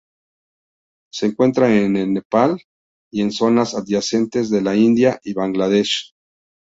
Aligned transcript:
Se 1.13 1.27
encuentra 1.27 1.71
en 1.77 1.95
el 1.95 2.11
Nepal 2.11 2.59
y 3.13 3.21
en 3.21 3.31
zonas 3.31 3.75
adyacentes 3.75 4.49
de 4.49 4.63
la 4.63 4.75
India 4.75 5.19
y 5.23 5.33
Bangladesh. 5.35 6.15